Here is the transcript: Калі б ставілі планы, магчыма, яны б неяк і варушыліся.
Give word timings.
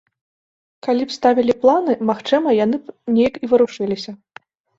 Калі 0.87 1.03
б 1.09 1.15
ставілі 1.17 1.55
планы, 1.65 1.93
магчыма, 2.11 2.49
яны 2.65 2.81
б 2.87 3.15
неяк 3.19 3.39
і 3.45 3.53
варушыліся. 3.53 4.11